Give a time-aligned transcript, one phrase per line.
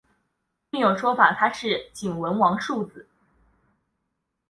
[0.71, 3.07] 另有说法他是景文王庶子。